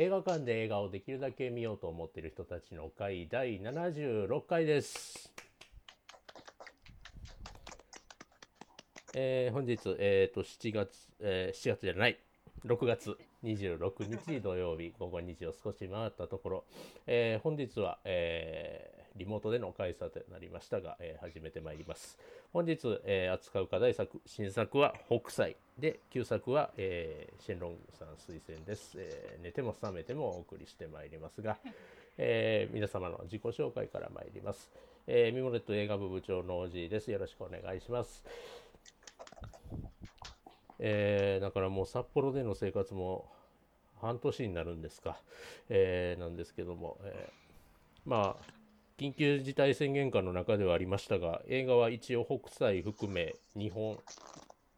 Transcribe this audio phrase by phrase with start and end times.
[0.00, 5.32] 映画館で映画をできるだけ見ようと思っている人たちの会第76回です。
[9.16, 12.16] えー本日、えー、と7月、えー7月じゃない
[12.64, 16.64] 6月26日土曜日午後2時を少し回ったところ、
[17.08, 22.16] えー本日は、えーリモートでの開催となりましたが、えー始めてまいります。
[22.52, 31.58] 本日、えー扱う課題作新作は北斎で旧作は、えーシェンロンさん推薦です、えー寝ても覚めてもお送りしてまいりますが、
[32.16, 34.70] えー皆様の自己紹介から参ります、
[35.06, 37.10] えーミモレット映画部部長のおじいです。
[37.10, 38.24] よろしくお願いします。
[40.78, 43.28] えーだからもう札幌での生活も
[44.00, 45.18] 半年になるんですか、
[45.68, 48.57] えーなんですけども、えーまあ
[48.98, 53.98] 緊急事態宣言下の中ではありましたが映画は一応北斎含め2本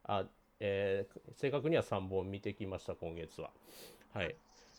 [0.05, 0.24] あ、
[0.60, 3.51] えー正確には3本見てきました今月は。
[4.12, 4.37] はい。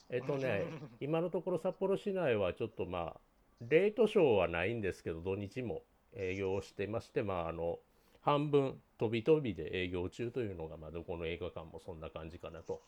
[0.10, 0.66] えっ、とね
[1.00, 3.20] 今のところ札幌市内はちょっとまあ
[3.68, 5.82] レートショーはないんですけど土日も
[6.16, 7.80] 営業してましてまああの
[8.22, 12.82] 半分飛び飛びで営業中というのが、まあ、どこの映画館もそんな感じかなと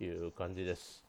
[0.00, 1.04] いう感じです。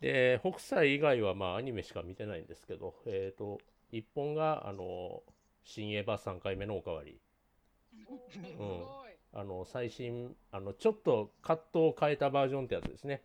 [0.00, 3.58] で、北斎以外は、まあ、アニメしか見てないんですけど、えっ、と、
[3.90, 5.22] 一本が、あの、
[5.64, 7.20] 新エヴァ3回目のおかわり。
[8.30, 9.08] すごい。
[9.32, 13.22] あの、最新、あの、ちょっとカットを変えたバージョンってやつですね。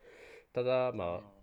[0.53, 1.34] ただ、まあ、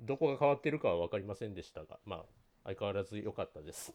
[0.00, 2.24] どこが変わってるかは分かりませんでしたが、まあ、
[2.64, 3.94] 相変わらず良かったです。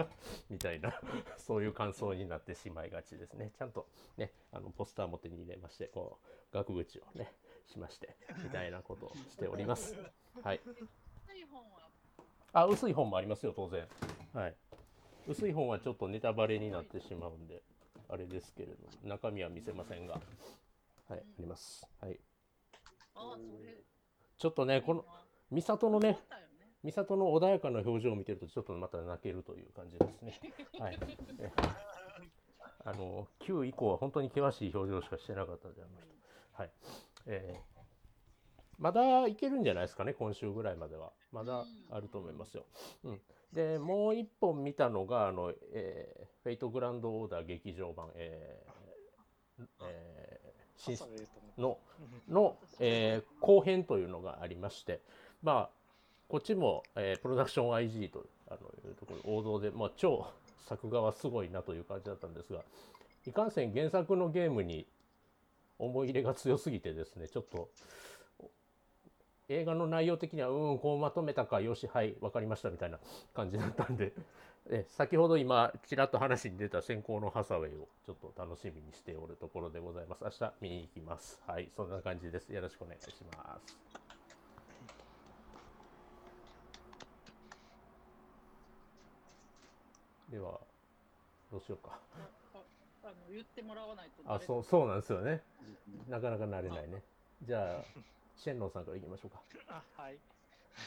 [0.48, 1.00] みたいな、
[1.38, 3.52] そういう感想になってしまいがちですね。
[3.58, 7.32] ちゃんとね、あの、ポスターも手に入れまして、こう、額縁をね、
[7.66, 9.94] しまして、みたいなことをしております。
[10.42, 10.60] はい。
[12.56, 13.86] 薄い本はあ、薄い本もありますよ、当然。
[14.32, 14.54] はい。
[15.28, 17.62] 薄い本はちょっとネタバレになってしまうんで、
[18.08, 21.86] あれですけれども、中身は見せませんが、はい、あります。
[22.00, 22.18] はい。
[23.14, 23.76] あそれ。
[24.38, 25.04] ちょっとね、この、
[25.52, 26.18] 美里のね。
[26.84, 30.40] 美里の穏やかな表情を見てるとちょっとまた泣けるという感じですね。
[30.78, 30.98] はい。
[31.40, 31.52] え
[32.84, 36.06] あの9以降は本当に険しい表情しかしてなかったんであの人。
[36.52, 36.70] はい。
[37.26, 37.75] えー
[38.78, 42.64] まだいけるんじゃないですかね今週ぐらいまではまだあると思いますよ。
[43.04, 43.20] うん。
[43.52, 50.96] でもう一本見たのがあの、えーフェイトグランドオーダー劇場版、えーえー新
[51.58, 51.78] の
[52.28, 55.00] の、えー後編というのがありまして、
[55.42, 55.70] まあ、
[56.28, 60.26] こっちも、えープロダクション IG とあのいうところ王道で、まあ、超
[60.68, 62.60] 作画はすごいなという感じだったんですが
[63.26, 64.86] いかんせん原作のゲームに
[65.78, 67.70] 思い入れが強すぎてですねちょっと
[69.48, 72.98] 映画の内容的にはうんこうまとめたかよしはい分かりましたみたいな
[73.34, 74.12] 感じだったんで。
[74.68, 80.24] え先ほど今ちらっと話に出た先行のハサウェイをちょっと楽しみにしておるところでございます。
[80.24, 81.40] 明日見に行きます。
[81.46, 82.52] はいそんな感じです。
[82.52, 83.96] よろしくお願いします。
[90.32, 90.58] では
[91.52, 92.00] どうしようか。
[92.54, 92.58] あ
[93.04, 94.22] あの言ってもらわないと。
[94.26, 95.42] あそうそうなんですよね。
[96.08, 97.04] なかなか慣れないね。
[97.42, 97.84] じゃあ
[98.36, 100.18] シェンロンさんからいきましょうかあはい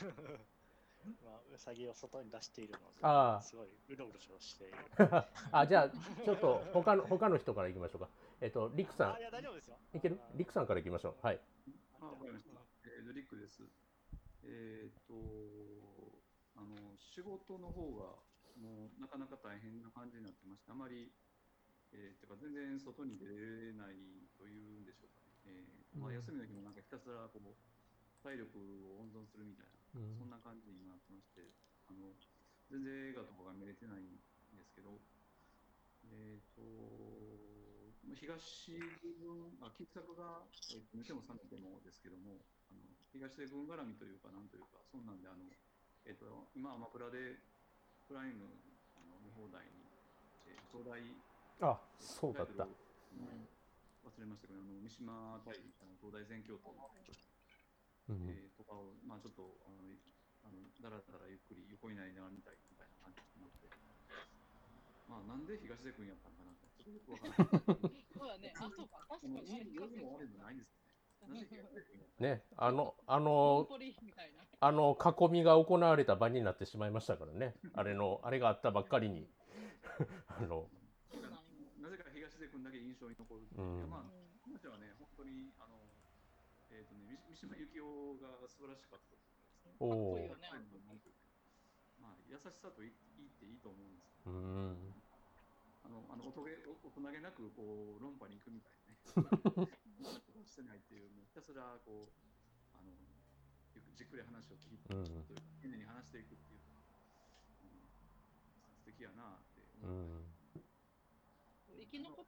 [1.24, 4.76] まあ、うさぎを外に出しているので、ああすごいうろうろしている。
[5.52, 8.09] あじゃあちょっと他の他の人からいきましょうか
[8.42, 9.78] えっとリクさあいや、大丈夫ですよ。
[9.94, 10.20] んいける？
[10.36, 11.40] リクさんからいきましょうはい
[12.02, 12.52] あ、わかりました。
[12.84, 13.64] えー、ドリックです。
[14.44, 15.14] えっ、と、
[16.56, 18.16] あの、仕事の方が、
[18.58, 21.12] もうなかなか大変な感じになってまして、あまり、
[21.92, 23.96] えー、てか全然外に出れない
[24.38, 25.28] というんでしょうかね。
[25.50, 27.58] えーまあ、うん休みの日もなんかひたすらこう
[28.22, 28.52] 体力
[28.94, 30.20] を温存するみたいな、うん。
[30.20, 31.48] そんな感じになってまして、
[31.88, 32.12] あの、
[32.70, 34.20] 全然映画とかが見れてないん
[34.54, 35.00] ですけど、
[36.12, 36.62] えっ、と、
[38.06, 38.76] まあ東
[39.24, 40.44] 軍、あ、傑作が、
[40.76, 42.84] えー、見ても覚めてもですけども、あの
[43.16, 45.48] 東出軍絡みというか、なんというか、そんなんで、あの、
[46.06, 47.40] えっ、と、今、アマプラで、
[48.06, 48.50] プライム
[48.98, 49.86] あの見放題に、
[50.50, 51.00] えー、東大、
[51.62, 52.66] あそうだった。
[52.66, 53.59] タイトルを
[54.04, 56.90] 忘れましたけど、あの三島対あの東大全教頭の、
[58.10, 59.86] うんえーとかを、まあ、ちょっとあの
[60.44, 63.70] あのだらだらゆっくり横になりながら見たいみたいな感じになって、
[65.08, 68.06] まあ、なんで東出君やったんかなって、ちょっとよくわからない。
[68.18, 68.53] そうだね。
[68.56, 69.06] あ、そうか。
[69.09, 69.46] 確かに。
[69.46, 70.79] いい良いも悪いもないんです
[72.20, 72.44] ね。
[72.58, 73.68] あのあの。
[74.62, 79.26] あの囲みが行われた場になってしまいましたからねあれのあれがあったばっかりに
[80.28, 80.68] あの
[82.64, 84.11] か東出君だけ印象に残るっていう、うんいやまあ、
[84.44, 85.79] 彼女はね、本当に、あの、
[86.70, 89.32] えっ、とね、三三島由紀夫が素晴らしかったです
[89.64, 89.76] ね。
[89.79, 90.50] おおかっこいいよね
[92.00, 94.94] まあ、優しさと言っていいっていいと思うんですうけど、ん
[95.84, 99.79] あの、あの、おとげ、お大人げなく、こう、論破に行くみたいなね。
[100.47, 102.11] してないっていう、もうひたすら、こう、
[102.76, 102.91] あの、
[103.96, 106.59] じっくり話を聞いて、うんというか丁寧に話していくっていう
[107.64, 107.84] うん、
[108.79, 110.23] 素敵やなってう思う。
[110.23, 110.40] ん。
[111.79, 112.26] 生き残っ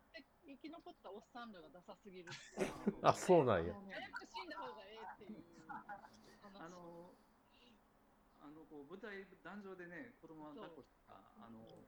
[0.62, 3.02] き残ったおっさんらがダサすぎるっていう。
[3.02, 3.74] あ、そうなんや。
[3.74, 5.98] 早く死んだ方がええっていう話。
[6.62, 7.18] あの
[8.42, 11.88] あのこう舞台壇上でね子供が抱っこしたあの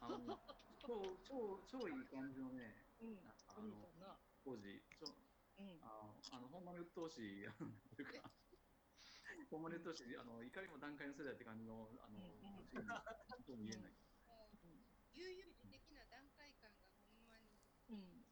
[0.00, 0.40] あの
[0.78, 3.18] 超超超いい感じのねうん、
[3.48, 3.92] あの。
[4.44, 5.14] 当時ちょ
[5.58, 5.80] うん。
[5.82, 8.30] ああのほんまに鬱陶しいあのなんていうか
[9.50, 13.92] ほんまに鬱陶しいあの怒りも段階の世代って感じのあのうとも言えない
[15.92, 17.60] な段階感がほんまに
[17.92, 18.24] うん。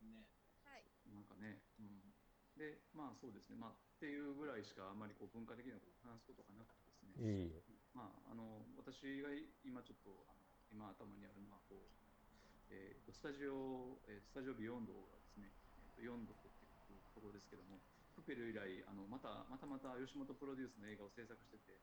[0.00, 0.26] ね。
[0.64, 2.00] はいなんかね、うん、
[2.56, 7.14] でまあそうですねまあっていうぐらいしかあんまりこう文化的なことを話すことがなくてですね。
[7.18, 7.62] いい。
[7.94, 9.30] まあ、あの私が
[9.62, 17.78] 今ちょっとあの今頭にあるのはこう、えーとスタジオ、えースタジオビヨンドがですね、えーとヨンドっていうところですけども、
[18.14, 21.78] プペル以来あのまたまたまた吉本プロデュースの映画を制作してて、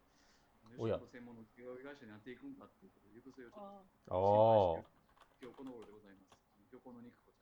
[0.75, 3.63] 吉本専門の企業会社になっていくんだっていうことで、行く末をちょっ
[4.07, 5.01] あとああ。
[5.41, 6.35] 今日この頃でございます。
[6.53, 7.35] あの漁港の肉子ちゃん。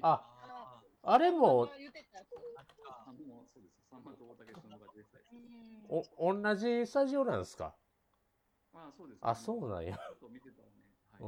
[0.00, 0.24] あ、
[1.02, 1.32] ああれあ。
[1.32, 2.34] も、言ってたやつ。
[2.56, 3.46] あ、ああもう
[4.02, 4.22] そうです。
[4.22, 6.14] さんまと大竹しのが出てたやつうです。
[6.18, 6.18] ん。
[6.18, 7.74] お、同じスタジオなんですか？
[8.72, 9.96] まあそうです、あ、そうなんや。
[9.96, 11.24] ちょっと見てたらね、はい、う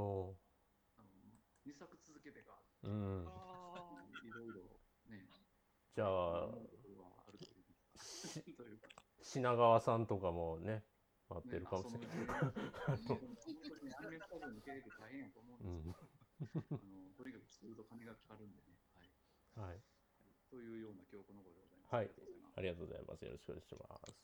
[0.96, 1.28] あの
[1.66, 2.88] 2作続けてか、ん。
[2.88, 3.26] うん。
[3.28, 4.62] あいろいろ
[5.12, 5.28] ね、
[5.94, 6.48] じゃあ、
[9.20, 10.82] 品川さんとかもね、
[11.28, 12.18] 待ってるかもしれない。
[12.18, 12.26] ね、
[12.88, 15.92] あそのうち本当にアニメスタジオの経営って大変やと思ううんん。
[15.92, 16.16] ですけど、
[16.80, 19.68] あのとにかくずっと金がかかるんでね、はい。
[19.68, 19.82] はい。
[20.50, 21.94] というような今日この頃でございます。
[21.94, 23.22] はいありがとうございます。
[23.26, 24.14] よろしくお願いします。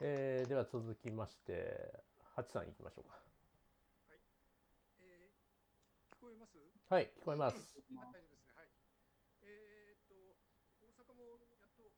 [0.00, 1.92] えー、では続きまして、
[2.32, 3.20] ハチさん行きましょうか。
[5.04, 5.36] えー
[6.16, 6.56] 聞こえます？
[6.88, 7.60] はい、聞こえます。
[7.60, 8.56] 大丈夫ですね。
[8.56, 8.72] はい。
[9.44, 10.16] えーっと、
[10.80, 11.92] 大阪もやっと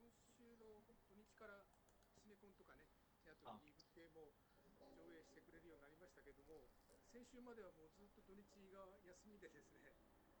[0.00, 1.68] 今週の土日から
[2.16, 2.88] シネコンとかね、
[3.28, 4.32] あとあリーグ系も
[4.80, 6.72] 上映してくれるようになりましたけども、
[7.12, 8.40] 先週まではもうずっと土日
[8.72, 9.92] が休みでですね、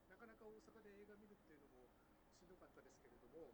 [0.08, 1.92] なかなか大阪で映画見るっていうのも
[2.32, 3.52] しんどかったですけれども、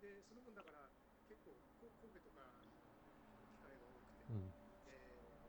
[0.00, 0.88] で、その分だから
[1.28, 2.64] 結構こ神戸とか
[3.52, 4.52] 機会が多くて、うん。
[4.88, 5.40] えー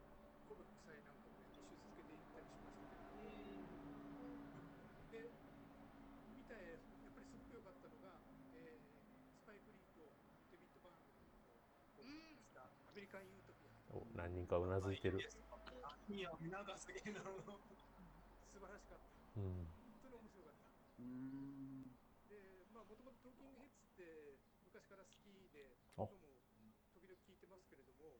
[0.51, 3.31] 神戸国際なんかもね、2週続けて行ったりしましたけど、
[5.07, 5.31] で、
[6.27, 8.19] 見たやっぱりすごく良かったのが、
[8.51, 8.91] えー
[9.39, 10.19] スパイク・リーと
[10.51, 11.15] デビッド・バーンの
[11.97, 15.19] うんしたアメリカン・ユートピア、お、何人かうなずいてる。
[16.09, 17.21] いや、なんかすげえな。
[17.23, 19.39] 素晴らしかった。
[19.39, 19.67] うん。
[19.79, 20.67] 本当に面白かった。
[20.99, 21.83] うーん。
[22.27, 26.11] で、まあ、もともとトーキングヘッズって昔から好きで、も
[26.91, 28.19] 時々聞いてますけれども、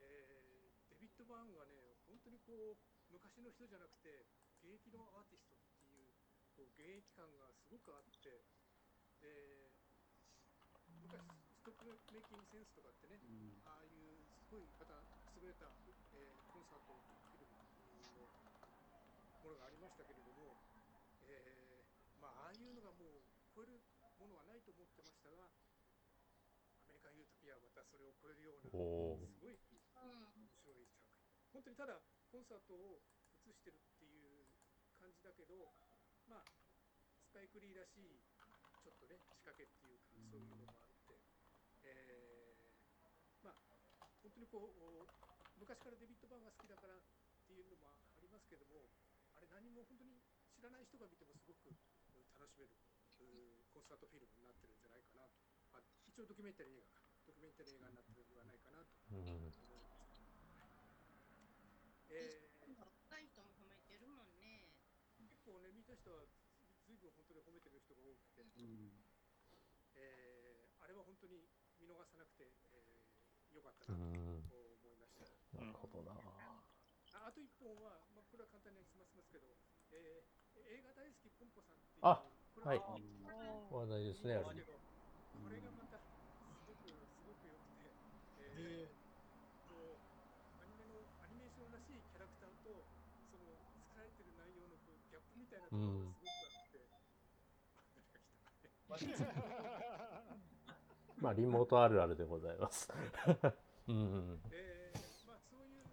[0.00, 4.24] えーデビッド・バーンがね、本当にこう、昔の人じゃなくて、
[4.64, 6.16] 現役のアーティストっていう、
[6.56, 8.44] こう現役感がすごくあって、
[9.20, 9.70] で、
[11.04, 11.20] 昔、
[11.52, 13.60] ストップメイキングセンスとかってね、うん。
[13.64, 15.04] ああいうすごいまた
[15.36, 15.68] 優れた、
[16.16, 18.28] えーコンサートフィルムの
[19.44, 20.56] ものがありましたけれども、
[21.22, 23.22] えーまあ、ああいうのがもう
[23.54, 23.80] 超える
[24.18, 25.48] ものはないと思ってましたが、
[27.84, 28.70] それを超えるような、
[29.28, 31.20] すごいうん面白い作品。
[31.52, 32.00] 本当にただ
[32.30, 33.02] コンサートを
[33.46, 34.46] 映してるっていう
[34.94, 35.74] 感じだけど、
[36.28, 36.44] まあ、
[37.26, 38.22] スパイク・リーらしい
[38.82, 41.18] ちょっとね仕掛けっていうかそういうのもあって、
[41.82, 45.08] えーまあ本当にこう
[45.58, 47.02] 昔からデビッド・バーンが好きだからっ
[47.46, 48.88] ていうのもありますけども
[49.36, 50.20] あれ何も本当に
[50.52, 52.76] 知らない人が見てもすごくうん楽しめる
[53.20, 55.40] うんコンサートフィルムになってるんじゃないかなと、
[55.72, 56.99] まあ、一応ドキュメンタリー映画か
[57.30, 59.22] ドキュメンタリー映画になってるんではないかなとうん。
[59.22, 59.70] 思いました。
[62.10, 62.50] えー
[63.10, 64.70] 若い人も褒めてるもんね。
[65.18, 66.22] 結構ね、見た人は
[66.86, 68.90] ずいぶん本当に褒めてる人が多くて、うん
[69.94, 71.46] えーあれは本当に
[71.78, 74.42] 見逃さなくて、えー、よかったうなとん。
[74.48, 75.26] 思いました。
[75.58, 76.14] なるほどな。
[76.14, 79.46] ああと一本は、まあ、これは簡単に済ませますけど、
[79.90, 82.22] えー映画大好きポンポさんっていう、あ
[82.54, 82.96] これはいあ。
[83.70, 84.62] 話題ですね、あれ。
[84.62, 86.06] これがまたす
[86.66, 87.90] ごくすごく良くて、
[88.38, 88.94] えー
[89.68, 92.82] こうアニメのアニメーションらしいキャラクターと
[93.30, 93.54] その
[93.90, 96.86] 作られてる内容のこうギャップみたいなところがすごくあって、
[97.74, 98.89] あ誰が来た
[101.20, 102.88] まあ、リモートあるあるでございます。
[103.88, 104.40] うん
[105.26, 105.84] まあ、そういう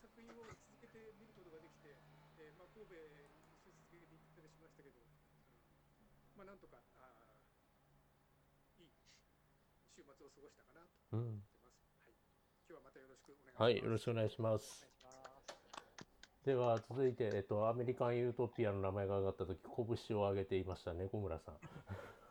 [0.00, 1.94] 作品を続けて見ることができて、
[2.38, 2.94] えーまあ、神戸
[3.62, 5.14] 続けて行ったりしましたけど、うん
[6.34, 8.90] まあ、なんとかあーいい
[9.94, 11.86] 週末を過ごしたかなとうん思ってます。
[12.02, 12.18] はい、
[12.66, 13.62] 今日はまたよろしくお願いします。
[13.62, 14.86] はい、よろしくお願いします。
[16.42, 21.54] では、続いて、えっと、アメリカン・ユートピアの名前が上がったとき、拳を上げていました猫村さん。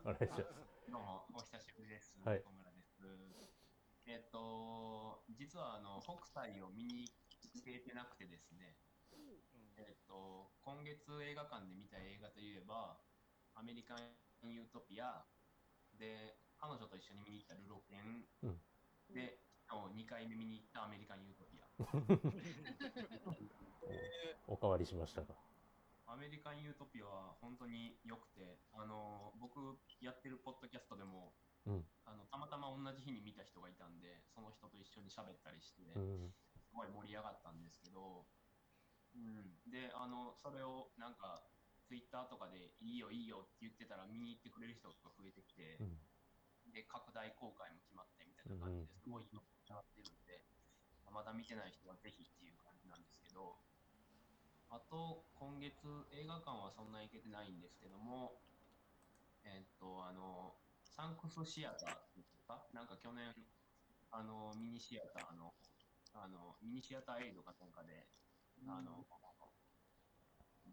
[0.02, 0.66] お願いします。
[0.90, 2.18] どうも、お久しぶりです。
[2.26, 3.06] はい小村です。
[4.10, 7.06] えっと、実はあの北斎を見に
[7.54, 8.82] 行けてなくてですね、
[9.78, 12.98] えっと、今月映画館で見た映画といえば、
[13.54, 15.22] アメリカン・ユートピア
[15.94, 18.58] で、彼女と一緒に見に行ったルロケン、うん
[19.14, 19.38] で、
[19.70, 21.70] 今日2回目見に行ったアメリカン・ユートピア。
[24.50, 25.51] おかわりしましたが。
[26.22, 29.58] アメリカン・ユートピアは本当に良くて、あの僕
[30.06, 31.34] やってるポッドキャストでも、
[31.66, 31.90] うん。
[32.06, 36.30] あのたまたま同じ日に見た人がいたんで、その人と一緒に喋ったりして、うん。
[36.62, 38.30] すごい盛り上がったんですけど、
[39.18, 41.42] うん、で、あの、それをなんか、
[41.90, 45.98] ツイッターとかでいいよいいよって言ってたら見に行ってくれる人が増えてきて、うん。
[46.70, 49.42] で、拡大公開も決まってみたいな感じですごい今
[49.74, 50.46] なってるんで、
[51.10, 53.61] まだ見てない人はぜひっていう感じなんですけど、
[54.72, 55.76] あと、今月
[56.16, 58.40] 映画館はそんな行けてないんですけども、
[59.44, 60.56] えっと、あの、
[60.88, 63.36] サンクスシアターっていうかなんか去年、
[64.12, 65.52] あの、ミニシアターの、
[66.16, 68.08] あの、ミニシアターエイドかなんかで、
[68.64, 69.04] あの、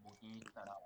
[0.06, 0.78] 募金したら、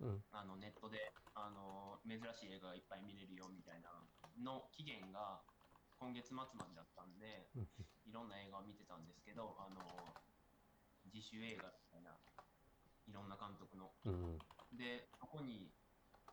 [0.00, 0.24] うん。
[0.32, 3.92] あのネットであの珍しい映画がいっぱい見れるよみたいな
[4.40, 5.44] の期限が
[6.00, 7.68] 今月末までだったんで、うん
[8.08, 9.86] いろんな映画を見てたんですけど、あの
[11.14, 11.70] 自主映画
[13.10, 13.90] いろんな監督の。
[14.06, 14.38] うん。
[14.78, 15.74] で、そこに、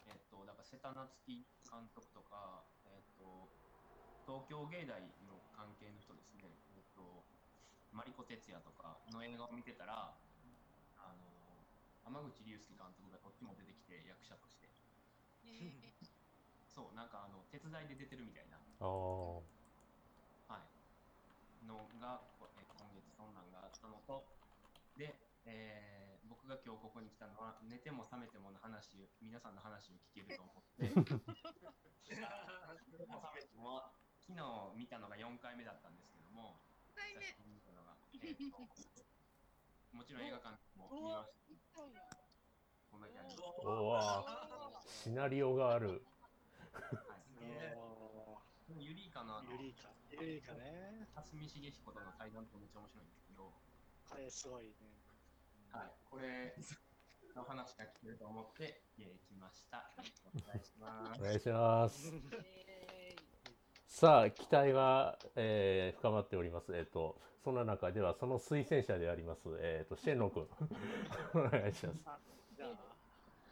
[0.05, 3.49] えっと、だから瀬田夏樹監督とか、えっと、
[4.29, 7.25] 東京芸大の関係の人ですね、えっと、
[7.89, 10.13] マリコ哲也とかの映画を見てたら、
[11.01, 11.65] あの、
[12.05, 14.69] 浜口竜介監督がこっちも出てきて役者として、
[15.49, 15.97] え
[16.69, 18.61] そう、なんかあの、手伝いで出てるみたいな。
[20.45, 24.29] はい、のが、こえ今月そんなんがあったのと、
[24.95, 25.96] で、えー
[26.47, 31.11] 僕が今日ここに来たのは、寝ても覚めてもの話を、皆さんの話を聞けると思って、寝て
[33.03, 33.91] も覚めてもは、
[34.23, 34.39] 昨日
[34.79, 38.63] 見たのが4回目だったんですけども、ー、回目久しぶりに見たのが、えーと
[39.91, 41.75] もちろん映画館も見ました。
[41.75, 43.67] こんだけあります。
[43.67, 44.23] おわ
[44.87, 45.99] シナリオがある。
[46.71, 47.19] は
[48.71, 49.91] い、ユリイカのあのーユリイカ。
[50.15, 51.11] ユリイカね。
[51.11, 53.51] 蓮見茂彦との対談ってめっちゃ面白いんですけど、
[54.07, 55.06] これすごいね。
[55.71, 56.55] はい、これ
[57.35, 59.91] の話が聞けると思って、えー来ました。
[60.33, 61.21] お願いします。
[61.21, 62.13] お願いします。
[62.33, 63.15] え
[63.87, 66.75] さあ、期待が、えー深まっております。
[66.75, 70.47] えっ、と、そんな中では、その推薦者であります、えっ、と、シェンロン君。
[71.37, 72.01] お願いします。
[72.05, 72.19] あ、
[72.55, 72.75] じゃあ、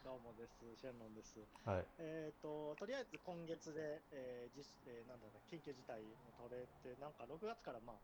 [0.02, 0.66] どうもです。
[0.80, 1.38] シェンロンです。
[1.64, 1.86] はい。
[1.98, 6.08] えっ、と、とりあえず今月で、えー実えーなんだろう緊急事態も
[6.38, 7.96] 取れて、なんか6月からまあ、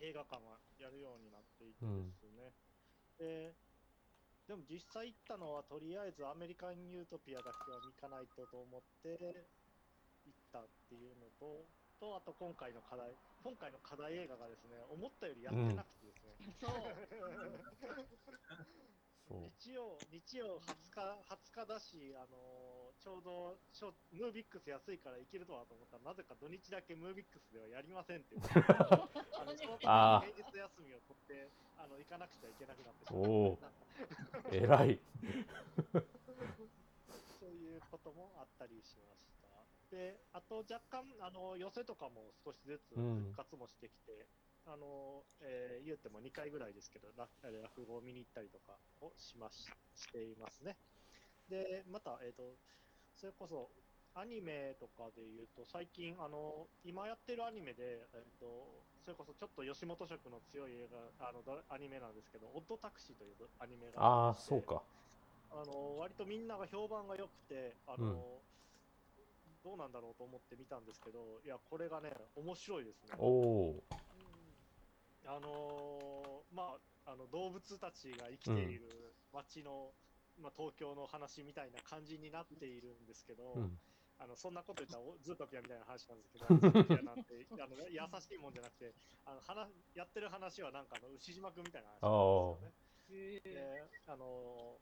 [0.00, 2.52] 映画館はやるようになっていてですね。
[3.20, 3.52] で、
[4.48, 9.46] でも実際行ったのは、とりあえずアメリカン・ユートピアだけは見かないとと思って
[10.24, 11.68] 行ったっていうのと、
[12.00, 16.52] と、あと今回の課題、今回の課題映画がですね、思ったよりやってなくてですね、うん。
[16.54, 17.09] そう。
[19.70, 20.98] 日曜、日曜20日、
[21.30, 28.42] 20日だし、あのーちょうどショムービックス安いから行けるとはと思ったら、なぜか土日だけムービックスではやりませんっていう。
[29.40, 31.48] あの平日休みを取って、
[31.78, 33.56] あの行かなくちゃいけなくなってしまお
[34.52, 35.00] 偉い。
[37.40, 39.48] そういうこともあったりしました。
[39.96, 44.26] で、あと若干、あの、寄せとかも少しずつうん復活もしてきて、
[44.66, 50.76] あの、えー言うても2回ぐらいですけど、ラ落語を見に行ったりとかをしまし、していますね。
[51.48, 52.56] で、また、えっ、と、
[53.16, 53.70] それこそ、
[54.14, 64.82] アニメとかで言うと、最近、あの、今やってるアニメで、えっ、と、それこそちょっと吉本色の強い映画、あの、アニメなんですけど、オッドタクシーというアニメがああ、りましてそうか。
[65.50, 68.16] あの割とみんなが評判が良くてあの、うん
[69.62, 73.14] どうなんだろうと思って見たんですけど、いや、これがね、面白いですね。
[73.18, 73.84] おお、
[75.26, 79.92] あのーまあ、あの動物たちが生きている街の、
[80.40, 83.78] まあ、東京の話みたいな感じになっているんですけど、うん。
[84.20, 88.92] あのそんなこと言ったらおズートピアみたいな話なんですけど、 ズートピアなんてあの優しいもんじゃなくて、
[89.24, 93.80] あの話やってる話はなんかあの牛島君みたいな話なんですよね。
[93.88, 94.76] で、あの、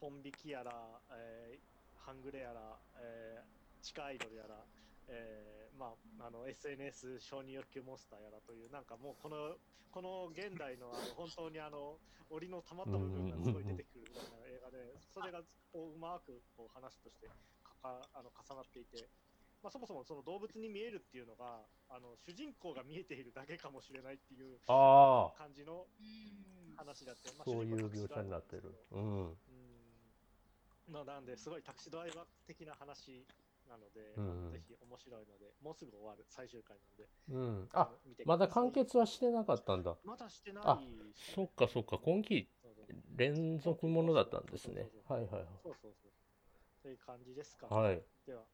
[0.00, 0.72] ポン引きやら、
[1.10, 4.64] えー半グレやら、えー地下アイドルやら、
[5.08, 9.56] えーまあ、あの SNS 承認欲求モンスターやらという、なんかもうこの、
[9.90, 11.98] この現代のあの本当にあの、
[12.30, 15.42] 檻の溜まった部分がすごい出てくるみたいな映画で、それが
[15.72, 17.26] こううまくこう話として
[17.62, 19.08] かかあの重なっていて、
[19.62, 26.76] まあ、そもそもその動物に見えるっていうのが、あの主人公が見えているだけかもしれないっていう感じのうん。
[26.76, 28.74] 話だって、まあそういう描写になってる。
[28.90, 29.28] うん。
[29.30, 29.36] うん
[30.86, 33.24] まあ、なんで、すごいタクシードライバー的な話
[33.68, 37.68] なので、うんぜひ面白いので、もうすぐ終わる最終回なんで、うん。
[37.72, 37.90] あ、
[38.24, 39.96] まだ完結はしてなかったんだ。
[40.04, 40.80] まだしてないあ
[41.14, 42.48] しそっかそっか、今期
[43.16, 44.88] 連続ものだったんですね。
[45.08, 45.28] はいはい
[45.62, 46.12] そうそうそう。
[46.82, 47.84] そういう感じですか、はい。
[47.84, 48.02] はい。
[48.26, 48.46] では、よ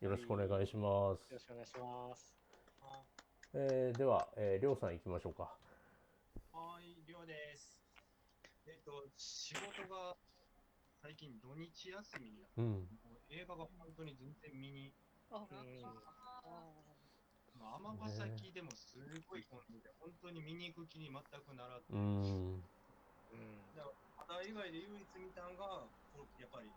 [0.00, 1.32] よろしくお願いします。
[1.32, 2.38] ろしくお願いします。
[3.54, 5.56] えーでは、えー、りょうさん行きましょうか。
[6.52, 7.80] はい、りょうです。
[8.66, 10.16] えっ、と、仕事が
[11.08, 12.84] 最近土日休みになって、うん。
[13.00, 14.92] もう映画が本当に全然見に、
[15.32, 15.64] あうん
[17.56, 21.24] まあ、尼崎でもすごい混んでて、本当に見に行く気に全く
[21.56, 22.60] ならず、うーん。
[22.60, 22.68] うん。
[23.72, 23.88] た
[24.36, 25.88] だ以外で唯一見たんが、
[26.36, 26.68] やっぱり、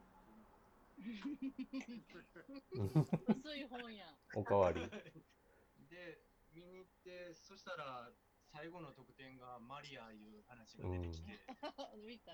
[3.36, 4.16] 薄い本やん。
[4.40, 4.80] おかわり。
[5.92, 6.24] で、
[6.56, 8.08] 見に行って、そしたら、
[8.56, 11.36] 最後の得点がマリアいう話が出てきて、
[12.08, 12.32] 見た。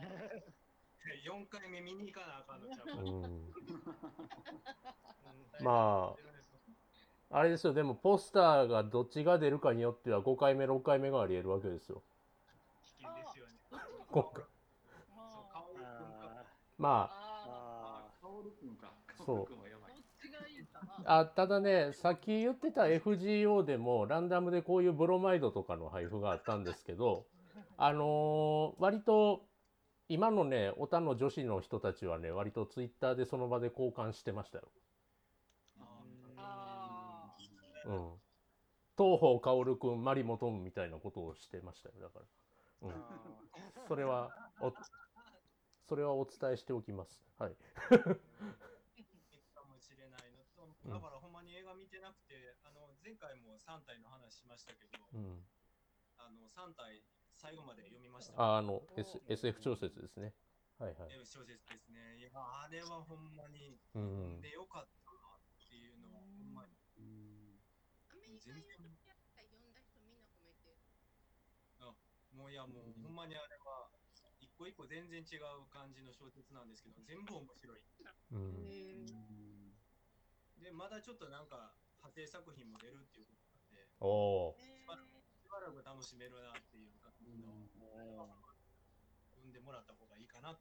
[1.26, 3.22] 4回目見に行かなあかんのちゃうかうん。
[5.60, 5.72] な。
[5.72, 6.16] ま
[7.32, 12.02] あ、あれですよ、でもポスターがどっちが出るかによっては5回目、6回目があり得るわけですよ。
[12.84, 13.54] 危険ですよね。
[14.12, 14.34] 今回。
[14.34, 14.46] そう、
[15.20, 15.84] あ顔君
[16.20, 16.46] か。
[16.78, 17.28] まあ
[19.26, 19.48] そう
[21.06, 27.26] あ、ただね、さっき言ってた FGO でもランダムでこういうブロマイドとかの配布があったんですけど、
[27.78, 29.42] あのー割と
[30.10, 34.72] 今のね、オタの女子の人たちはね、割とツイッターでその場で交換してましたよ。
[36.38, 37.36] あ
[37.86, 38.12] うん。
[38.98, 42.26] 東方薫くん、マリモトンみたいなことをしてましたよ、だから。
[42.88, 42.94] うん。
[43.88, 44.72] それは、お、
[45.88, 47.20] それはお伝えしておきます。
[47.38, 47.56] はい。
[49.54, 55.44] かもしれないのと、うんだからほんまに映画見てなくて、あの前回も3体の話しましたけど、うん。
[56.18, 57.04] あの3体
[57.38, 58.42] 最後まで読みました。
[58.42, 60.34] あ、あの、S、SF 小説ですね。
[60.82, 61.14] はいはい。
[61.14, 62.18] え小説ですね。
[62.18, 64.02] いや、あれはほんまに、う
[64.38, 66.74] んでよかったなっていうのは、ほんまに。
[68.10, 70.82] アメリカに読んだ人みんな褒めてる。
[72.34, 73.90] もういや、もうほんまにあれは、
[74.42, 77.82] 一個一個全然違う感じの小説なんですけど、全部面白い。
[78.34, 79.74] うん。
[80.58, 84.62] で、まだちょっとなんか、派生作品も出るっていうことなんで、おー。
[84.62, 86.97] しばらくしばらく楽しめるなっていう
[87.28, 88.28] 感じの、
[89.36, 90.60] 読んでもらった方がいいかなって。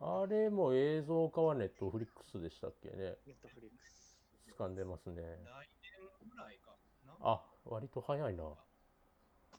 [0.00, 3.18] あれも映像化はネットフリックスでしたっけね。
[3.26, 4.22] ネットフリックス。
[4.56, 5.22] 掴んでますね。
[5.22, 5.90] 来年
[6.30, 7.14] ぐらいかな。
[7.20, 8.44] あ、割と早いな。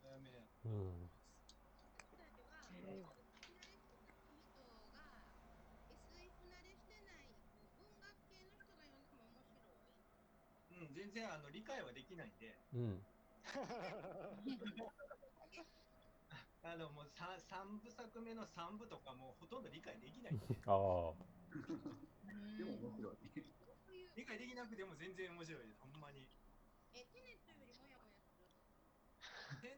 [0.01, 1.09] 早めやうん。
[2.71, 3.19] えー。
[10.79, 13.03] うん、全然あの理解はできないんで、うん。
[16.69, 20.77] あのもう 3, 三部作目の3部とかもうほとんど理解できないんで、 ああ。
[20.77, 20.77] で
[22.63, 23.17] も面白い。
[24.13, 26.29] 理解できなくても全然面白いです、ほんまに。
[26.93, 28.45] えテネットよりもやもやする。
[29.65, 29.73] で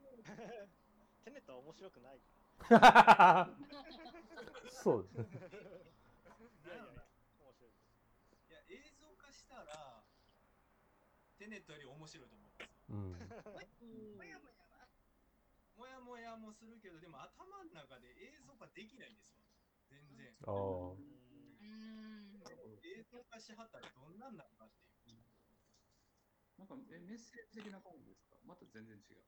[1.24, 2.20] テネットは面白くない。
[4.84, 5.26] そうですね。
[5.32, 5.36] い
[6.68, 7.08] やいやいや、
[7.40, 7.88] 面白いです。
[8.50, 10.04] いや、映像化したら、
[11.38, 12.68] テネットより面白いと思うんですよ。
[12.90, 13.14] うん。
[14.18, 14.51] もやも
[16.32, 16.40] やは。
[16.40, 19.44] もするけど、でも頭の中で映像化できないんですよ。
[19.92, 20.32] 全然。
[20.48, 20.96] ああ。
[20.96, 22.32] うん。
[22.82, 24.72] 映像化しはったらどんなんなのかっ
[25.04, 25.24] ていう。
[26.58, 28.36] なんかえメッセージ的な感じですか？
[28.46, 29.24] また全然違う。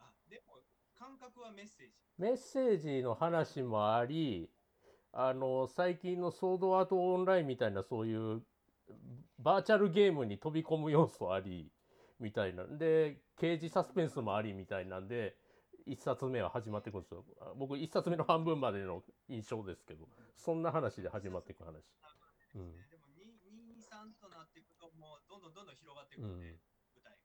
[0.00, 0.60] あ、でも、
[0.94, 1.92] 感覚はメッセージ。
[2.16, 4.48] メッセージの話もあり、
[5.12, 8.42] あの、最近のソードアートオンラインみたいなそういう
[9.38, 11.72] バーチャルゲームに飛び込む要素あり、
[12.18, 12.64] みたいな。
[12.66, 15.36] で、刑事サスペンスもありみたいなんで、
[15.86, 17.24] 一冊目は始まっていくんですよ。
[17.40, 21.84] あ僕、一冊目の半分までの印象ですけど、そんな話で始まっていく話。
[22.54, 22.74] うん。
[22.90, 23.38] でも2、
[23.76, 26.60] 2、3となっていくと、もうどんどんどんどん広がっていくんで、うん
[26.94, 27.22] 舞台が。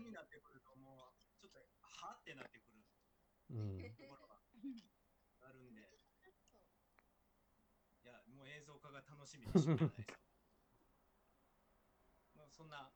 [0.00, 2.82] 3になってくると、もうちょっと、はってなってくる
[3.50, 3.78] うん。
[3.94, 4.42] ところが
[5.40, 5.86] あるんで、
[8.02, 10.06] いや、もう映像化が楽しみでしょうがない
[12.50, 12.90] そんな、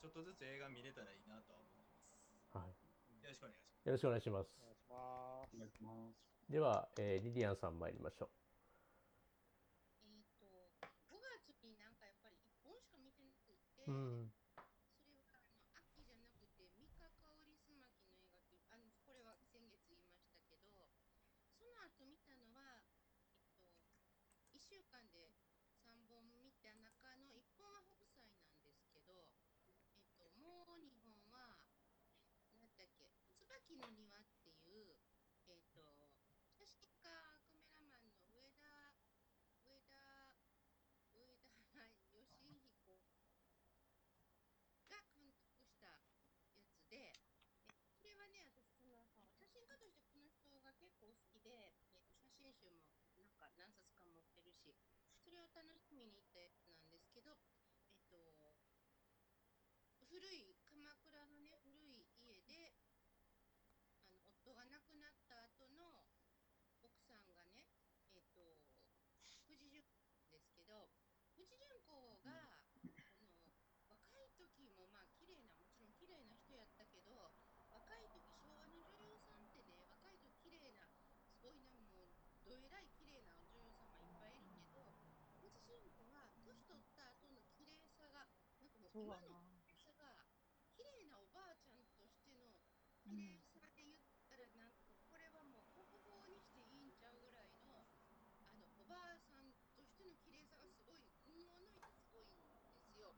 [0.00, 1.92] ちょっとずつ映画見れたらいいなとは思ってま
[2.40, 2.56] す。
[2.56, 2.72] はい。
[3.20, 3.84] よろしくお願いします。
[3.84, 4.56] よろしくお願いします。
[4.56, 4.96] お願いしま
[5.44, 5.52] す。
[5.52, 6.48] お願いします。
[6.48, 8.32] では、えーリリアンさん参りましょ
[10.00, 10.48] えっ、と
[11.12, 13.92] 5月になんかやっぱり1本しか見てなくて、う。
[13.92, 14.32] うん。
[14.96, 20.88] それはあの秋じゃなくて三日香りすまきの映画っていうあのこれは先月言いましたけど、
[21.60, 23.68] その後見たのはえっと
[24.48, 25.36] 1週間で
[25.84, 29.28] 3本見た中の1本は北斎なんですけど、
[29.92, 31.68] えっともう2本は
[32.56, 33.06] なんだっけ
[33.38, 34.96] 椿の庭っていう
[35.46, 36.10] えっと
[36.54, 38.68] 写真家カメラマンの上田
[39.64, 39.94] 上田
[41.16, 41.90] 上田
[53.70, 54.74] 何冊か持ってるし、
[55.22, 57.38] それを楽しみに行ったやつなんですけど、
[58.10, 58.50] えっと、
[60.10, 62.74] 古い鎌倉のね、古い家で、
[63.94, 66.02] あの夫が亡くなった後の
[66.82, 67.70] 奥さんがね、
[68.10, 68.58] えっと、
[69.46, 69.86] 富士純
[70.34, 70.90] ですけど、
[71.38, 72.58] 富士純子が、
[73.06, 77.38] あの若い時もまあ綺麗な、もちろん綺麗な人やったけど、
[77.70, 80.90] 若い時昭和の女優さんってね、若い時綺麗な、
[81.30, 84.90] すごいな、もう、どえらい綺麗な女優さんがいっぱいいるけど、
[85.38, 88.26] 富士純子は年取った後の綺麗さが、
[88.58, 90.12] なんかもうそう今の綺麗さが、
[90.76, 92.52] 綺麗なおばあちゃんとしての
[93.00, 97.88] 綺麗さで言ったら、なんかこれはもう国宝にしていいんちゃうぐらいの、
[98.44, 102.52] あのおばあさんとしての綺麗さがすごい、群を抜いてすごいんです
[103.00, 103.16] よ。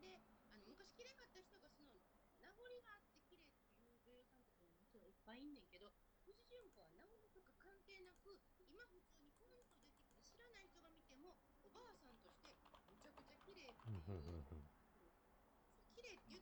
[0.00, 2.00] で、あの昔綺麗かった人がその
[2.40, 5.92] 名残があって綺麗っていう女優さんとかももちろんいっぱいいんねんけど、
[6.24, 9.92] 富士純子は名残とか関係なく、今普通にポンと出てきて
[10.32, 12.56] 知らない人が見ても、おばあさんとして
[12.88, 14.08] むちゃくちゃ綺麗っていうの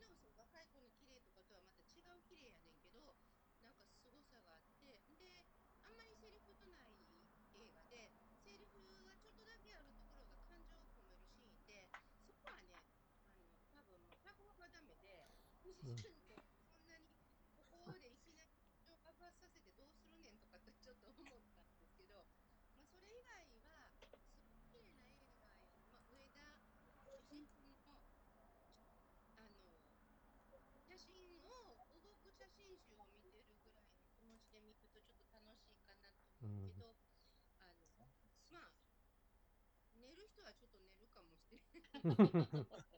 [0.06, 3.16] がその若い子の綺麗とかとはまた違う綺麗やねんけど
[3.64, 5.42] なんかすごさがあってで
[5.82, 6.92] あんまりセリフとない
[7.56, 8.12] 映画で
[8.44, 11.88] セリフがちょっとだけあるところが感情を込めるシーンで
[12.22, 12.76] そこはね
[13.24, 14.92] あの多分もう脚本がダメ
[15.68, 17.12] で藤井純子そんなに
[17.54, 18.56] ここでいきなり
[19.04, 22.24] 爆発させてどうするねんとかってちょっと思ったんですけど、
[22.74, 25.52] まあ、それ以外はすごく綺麗な映画や、
[25.90, 26.56] まあ、上田
[27.28, 28.00] 俊君の
[29.36, 29.60] あの
[30.80, 36.96] 写真を動く写真集を見てるぐらいの気持ちで見るとちょっと楽しいかなと思うけど、
[37.58, 38.08] あの
[38.50, 38.72] まあ
[39.94, 42.02] 寝る人はちょっと寝るかもしれない。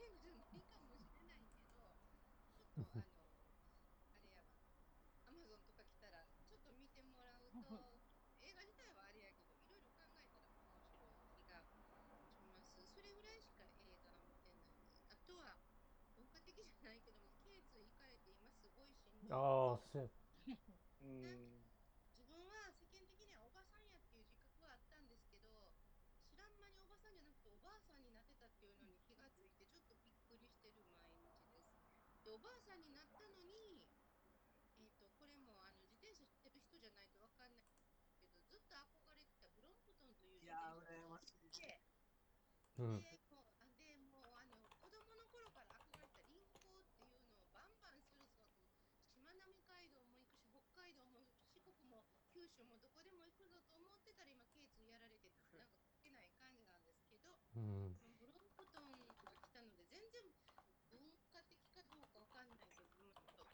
[0.00, 3.36] 見に行く映画じゃないかもしれないけどちょっとあの
[4.16, 4.56] あれやわ。
[5.28, 8.00] アマゾンとか来たらちょっと見てもらうと
[8.40, 10.88] 映画自体はあれやけどいろいろ考えたら面白い
[11.36, 12.96] 気がします。
[12.96, 14.80] それぐらいしか映画見てない
[15.12, 15.60] あとは
[16.16, 19.36] 文化的じゃないけども頸椎行かれて今すごいしんどい。
[19.36, 20.08] ああせ
[21.00, 21.64] うん。
[22.16, 25.48] 自分は世間的にはおばさんやっていう自覚はあったんですけど
[26.28, 31.80] 知らん間におばさんじゃなくておばあさんになってたっていうのに気がついてちょっとびっくりしてる毎日です
[32.24, 33.80] でおばあさんになったのに
[34.78, 37.96] えっ、とこれもあの自転車知ってる人じゃないとわかんないけど
[38.48, 41.40] ずっと憧れてたブロンプトンという自いやー、転車羨ましい。
[41.56, 43.04] でうん。
[43.04, 48.56] でもうあでもの子供の頃から憧れた林檎っていうのをバンバンするぞと
[49.04, 60.24] しまなみ海道も行くし北海道も四国も九州もどこでも行くぞと思ってたら今頸椎やられててなんか書けない感じなんですけどうんブロンプトンが来たので全然
[60.88, 61.04] 文
[61.36, 63.44] 化的かどうかわかんないけどもポ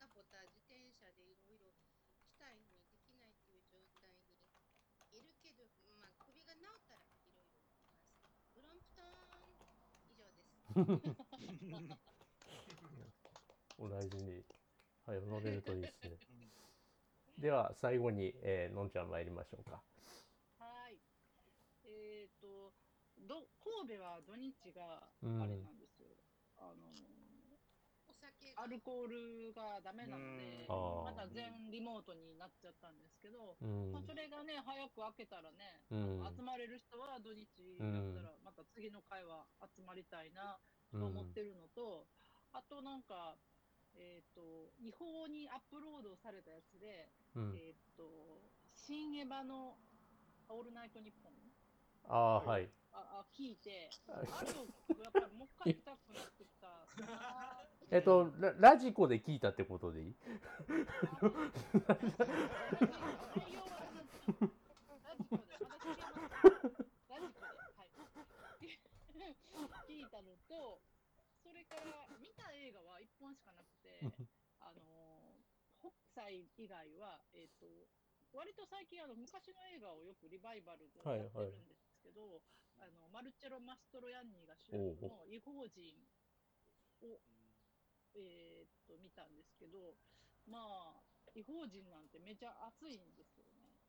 [0.00, 1.76] タポタ自転車でいろいろ
[2.24, 4.40] したいのにできないっていう状態に
[5.12, 5.68] いるけど、
[6.00, 7.92] まあ、首が治ったらいろいろできます。
[8.54, 9.12] ブロンプトン
[10.08, 10.61] 以上です。
[13.78, 14.44] お大事に、
[15.06, 16.16] はい、乗れるといいですね。
[17.38, 19.82] では最後に、えーのんちゃん参りましょうか。
[20.58, 20.98] はい。
[21.84, 22.72] えっ、と、
[23.26, 26.08] ど、神戸は土日があうんれなんですよ。
[26.56, 26.90] あの、
[28.06, 37.46] お酒アルコールがダメなので、まだ全リモートになっちゃったんですけど、うんまあ、それがね、早く開けたらね、うん集まれる人は土日
[37.80, 38.38] だったら、
[38.92, 40.58] の会は集まりたいな
[40.92, 42.06] と思ってるのと、
[42.52, 43.36] あとなんか、
[43.94, 47.56] えっ、と、違法にアップロードされたやつで、うん。
[47.56, 48.40] えっ、と、
[48.74, 49.76] 新エヴァの
[50.48, 51.32] オールナイトニッポン？
[52.08, 52.68] ああはい。
[52.92, 54.66] ああ聞いて、あれを
[55.02, 56.66] やっぱりもう一回見たくなってきた
[57.00, 61.32] なえっとララジコで聞いたってことでいい私
[61.72, 61.80] 聞
[63.40, 63.78] けます
[67.08, 67.88] ラジコではい。
[69.88, 70.84] 聞いたのと、
[71.40, 74.04] それから見た映画は1本しかなくて、
[74.60, 77.88] あのー、北斎以外は、えっ、と、
[78.36, 82.44] 割と最近あの昔の映画をよくリバイバルでやってるんですけど、
[82.76, 85.96] あのマルチェロ・マストロヤンニが主役の違法人
[87.00, 87.20] を、
[88.12, 89.96] えーっと見たんですけど、
[90.44, 91.00] まあ、
[91.34, 93.80] 違法人なんてめちゃ熱いんですよね。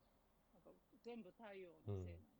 [0.51, 0.71] なんか
[1.03, 2.32] 全部太陽のせいなん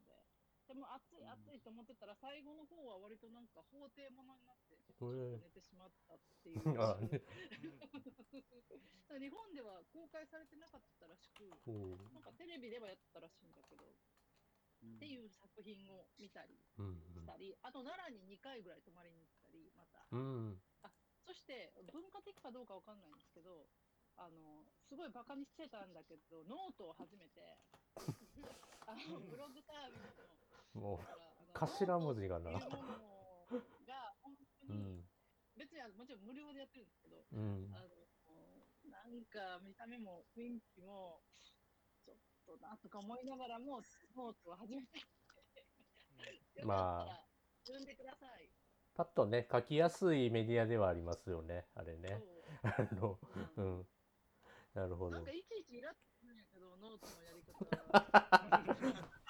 [0.68, 0.74] で。
[0.74, 6.64] でも熱い熱いと思ってたら最後の方は割となんか法廷ものになってちょっと寝てしまったっていう。
[6.80, 7.22] あね
[9.20, 11.46] 日本では公開されてなかったらしく、
[12.12, 20.06] なんかテレビではやったらしいんだけど、っていう作品を見たりうんしたり、あと奈良に2回ぐらい泊まりに行ったり、また。
[20.12, 20.92] うんあ
[21.24, 23.70] そして文化的かどうかわかんないんですけど、
[24.18, 27.58] あのすごいバカにしてたんだけど、ノートを始めて、
[28.86, 30.43] あのブログサービスの
[30.74, 31.06] もう
[31.54, 32.52] 頭文字がな。
[32.52, 32.60] が
[34.22, 34.34] 本
[34.68, 35.06] 当に、うん。
[35.58, 37.70] 別にあのもちろん無料でやってるんですけど、うん。
[37.74, 37.90] あの
[38.90, 41.22] なんか見た目も雰囲気も
[42.06, 43.82] ちょっとなとか思いながらも
[44.16, 45.00] ノートを始めて
[46.60, 47.28] よかったら
[47.66, 48.50] 読んでください。
[48.96, 52.22] パッとね書きやすいメディアではありますよねあれね。
[52.64, 53.20] あの
[53.58, 53.88] うん。
[54.74, 55.12] なるほど。
[55.12, 57.54] なんかいちいちイラッとするんやけど、ノートのやり方。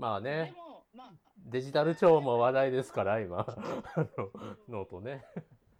[0.00, 0.54] まあね。
[0.56, 1.12] も、まあ、
[1.44, 3.44] デジタル庁も話題ですから今。
[4.66, 5.22] ノートね。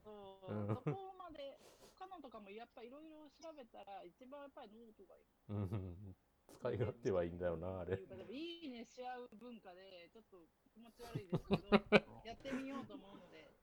[0.04, 1.56] そこまで、
[1.96, 5.24] 他のとかもやっぱいろいろ調べたら、一番やっぱりノートがいい。
[5.48, 6.14] うん。
[6.52, 7.96] 使い勝手はいいんだよなあれ。
[8.28, 10.36] いいいねし合う文化で、ちょっと
[10.68, 13.56] 気持ち悪いですけど、 やってみようと思うので、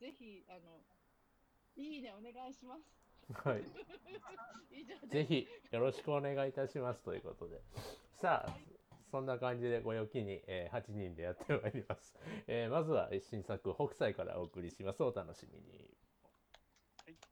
[0.00, 0.80] ぜひ、あの、
[1.76, 2.88] いいねお願いします。
[3.44, 3.60] はい。
[4.72, 5.06] 以上です。
[5.08, 7.60] ぜひよろしくお願いいたしますということで。
[8.14, 8.71] さあ
[9.12, 12.14] そんな感じでごれをに、えー、8人でやってまいります。
[12.46, 15.02] えー、まずは新作北斎からお送りします。
[15.02, 15.90] お楽しみに。
[17.04, 17.22] はい